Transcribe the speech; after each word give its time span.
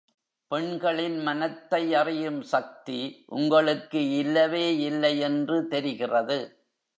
பெண்களின் 0.51 1.19
மனத்தை 1.19 1.95
அறியும் 1.95 2.41
சக்தி 2.41 3.25
உங்களுக்கு 3.25 4.01
இல்லவே 4.17 4.77
இல்லையென்று 4.77 5.67
தெரிகிறது. 5.67 6.39